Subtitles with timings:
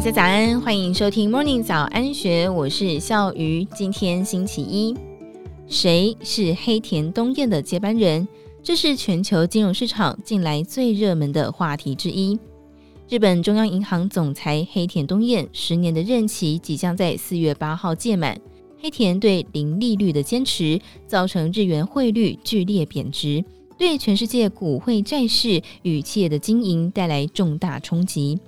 [0.00, 3.66] 大家早安，欢迎收听 Morning 早安学，我是笑鱼。
[3.76, 4.96] 今天星期一，
[5.68, 8.26] 谁是黑田东彦的接班人？
[8.62, 12.38] 这是全球金融市场近来最热门的话题之一。
[13.10, 18.40] 日本中央银行总裁黑田东彦十年的任期即将在四月八号届满。
[18.80, 23.44] 黑田对零利率的坚持，造成日元汇率剧烈贬值，
[23.76, 28.38] 对全世界股汇债市与企业的经营带来重大冲击。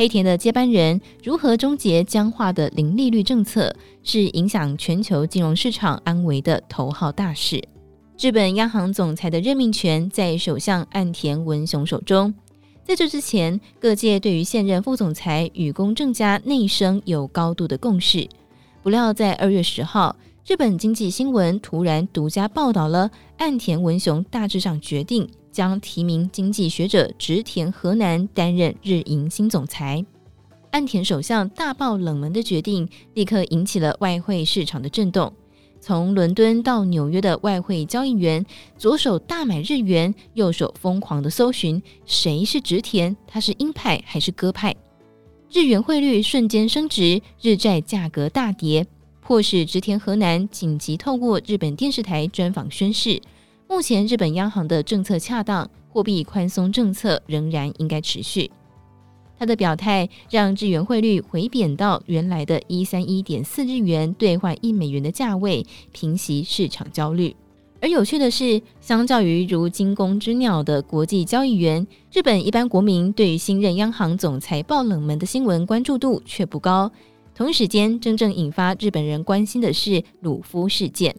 [0.00, 7.62] 黑田的接班人如何终结僵化的零利率政策，是影响全球金融市场安危的头号大事。
[8.18, 12.32] 日本央行总裁的任命权在首相岸田文雄手中。
[12.82, 18.26] 在这之前，各界对于现任副总裁与公正家内生有高度的共识。
[18.82, 30.04] 不料，在二月十号，日本经济新闻突然独家报道了岸田文雄大致上决定将提名经济学者植田和南担任日银新总裁。
[30.70, 35.32] 岸田首相大爆冷门的决定，立刻引起了外汇市场的震动。
[35.80, 38.44] 从伦敦到纽约的外汇交易员，
[38.78, 44.74] 左手大买日元，右手疯狂的搜寻谁是植田，他是鹰派还是鸽派？
[45.52, 48.86] 日元汇率瞬间升值，日债价格大跌，
[49.30, 53.22] 或是植田河南紧急透过日本电视台专访宣示，
[53.68, 58.50] 目前日本央行的政策恰当，货币宽松政策仍然应该持续。
[59.38, 67.36] 他的表态让日元汇率回贬到原来的一三一点四日元兑换一美元的价位，平息市场焦虑。
[67.80, 76.90] 而有趣的是，相较于如惊弓之鸟的国际交易员，日本一般国民对于新任央行总裁爆冷门的新闻关注度却不高。
[77.40, 81.16] 同一时间，真正引发日本人关心的是鲁夫事件。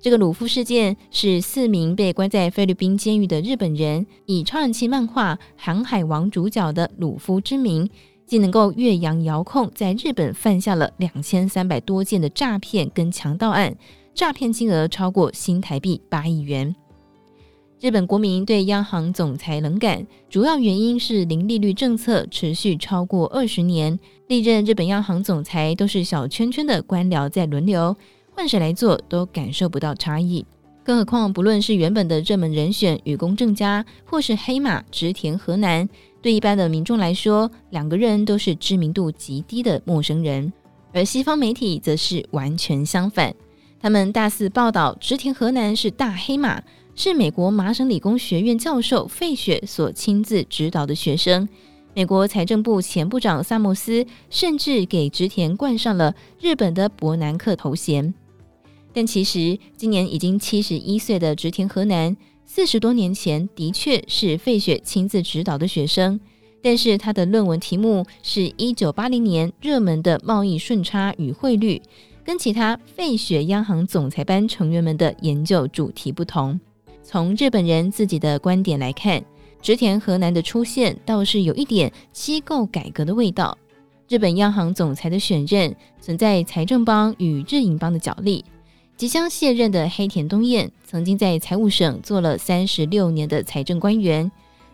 [0.00, 7.88] 这个鲁夫事件是四名被关在菲律宾监狱的日本人，以超人气漫画《航海王》主角的鲁夫之名，
[8.26, 13.76] 既能够越洋遥控，在日本犯下了两千三百多件的诈骗跟强盗案。
[14.12, 16.74] 诈骗金额超过新台币八亿元。
[17.84, 27.94] 日本国民对央行总裁冷感，主要原因是零利率政策持续超过二十年，历任日本央行总裁都是小圈圈的官僚在轮流，
[28.30, 30.46] 换谁来做都感受不到差异。
[30.82, 35.86] 更何况，不论是原本的热门人选与公正佳，或是黑马植田和南，
[36.22, 40.50] 对一般的民众来说，两个人都是知名度极低的陌生人。
[40.94, 43.34] 而西方媒体则是完全相反。
[43.78, 46.62] 他们大肆报道植田河南是大黑马，
[46.96, 51.48] 是美国麻省理工学院教授费雪所亲自指导的学生。
[51.92, 58.14] 美国财政部前部长萨默斯甚至给植田冠上了日本的伯南克头衔。
[58.92, 62.16] 但其实，今年已经七十一岁的植田河南，
[62.46, 66.20] 四十多年前的确是费雪亲自指导的学生，
[66.62, 71.82] 但是他的论文题目是一九八零年热门的贸易顺差与汇率。
[72.24, 76.58] 跟其他费雪央行总裁班成员们的研究主题不同，
[77.04, 79.22] 从日本人自己的观点来看，
[79.60, 83.56] 植田和男的出现倒是有一点机构改革的味道。
[84.08, 88.44] 日本央行总裁的选任存在财政帮与日银帮的角力。
[88.96, 94.30] 即将卸任的黑田东彦曾经在财务省做了三十六年的财政官员，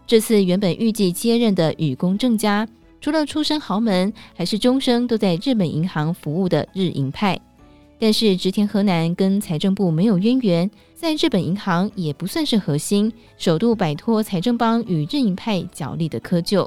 [0.06, 2.66] 这次原本预计接任的雨宫正佳。
[3.00, 7.40] 除了出身豪门，还是终生都在日本银行服务的日银派。
[8.00, 16.66] 但是植田和南跟财政部没有渊源，在日本银行也不算是核心，首度摆脱财政帮与日银派角力的窠臼。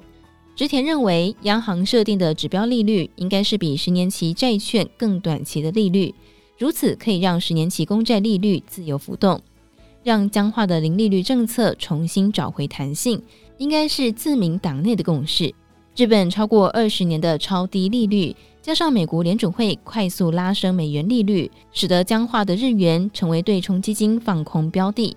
[0.55, 6.13] 植田认为，央行设定的指标利率应该是比十年期债券更短期的利率，
[6.59, 9.41] 如此可以让十年期公债利率自由浮动，
[10.03, 13.19] 让僵化的零利率政策重新找回弹性，
[13.57, 15.51] 应该是自民党内的共识。
[15.95, 25.15] 日本超过二十年的超低利率，加上美国联准会快速拉升美元利率，使得僵化的日元成为对冲基金放空标的。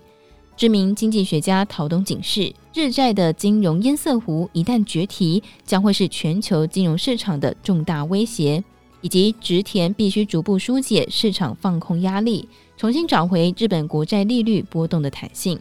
[0.55, 8.63] 知名经济学家陶东警示，日债的金融堰塞湖一旦决堤，将会是全球金融市场的重大威胁，
[9.01, 12.47] 以及植田必须逐步疏解市场放空压力，
[12.77, 15.59] 重新找回日本国债利率波动的弹性。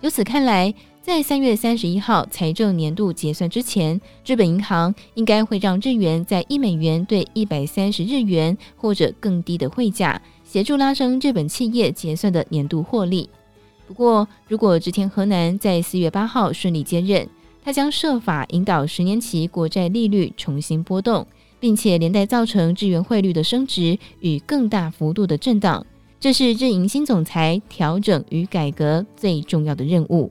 [0.00, 0.72] 由此看来，
[1.08, 13.26] 在三月三十一号财政年度结算之前，日本银行应该会让日元在一美元兑一百三十日元或者更低的汇价，协助拉升日本企业结算的年度获利。
[13.86, 17.26] 不过，如果植田河南在四月八号顺利接任，
[17.64, 21.26] 他将设法引导十年期国债利率重新波动，
[21.58, 25.86] 并且连带造成日元汇率的升值与更大幅度的震荡。
[26.20, 30.30] 这是日银新总裁调整与改革最重要的任务。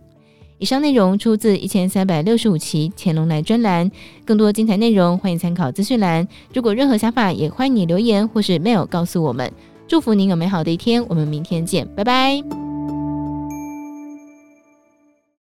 [0.59, 3.89] 以上内容出自一千三百六十五期乾隆来专栏，
[4.25, 6.27] 更多精彩内容欢迎参考资讯栏。
[6.53, 9.51] 如果任何想法，也欢迎你留言或是 mail 告诉我们。
[9.87, 12.66] 祝福您有美好的一天，我们明天见，拜拜。